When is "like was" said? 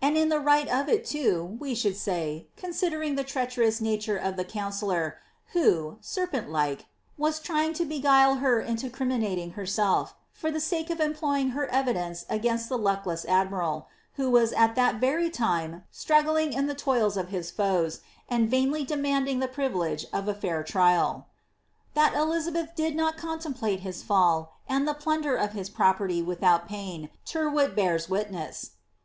6.50-7.38